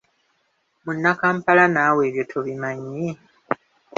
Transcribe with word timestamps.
Munnakampala, 0.83 1.63
naawe 1.73 2.01
ebyo 2.09 2.23
tobimanyi? 2.31 3.05